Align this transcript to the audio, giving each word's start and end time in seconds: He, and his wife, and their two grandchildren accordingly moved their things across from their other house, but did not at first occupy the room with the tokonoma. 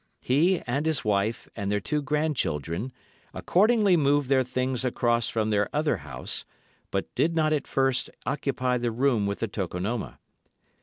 He, 0.23 0.61
and 0.65 0.87
his 0.87 1.05
wife, 1.05 1.47
and 1.55 1.71
their 1.71 1.79
two 1.79 2.01
grandchildren 2.01 2.91
accordingly 3.35 3.95
moved 3.95 4.29
their 4.29 4.41
things 4.41 4.83
across 4.83 5.29
from 5.29 5.51
their 5.51 5.69
other 5.75 5.97
house, 5.97 6.43
but 6.89 7.13
did 7.13 7.35
not 7.35 7.53
at 7.53 7.67
first 7.67 8.09
occupy 8.25 8.79
the 8.79 8.89
room 8.89 9.27
with 9.27 9.41
the 9.41 9.47
tokonoma. 9.47 10.17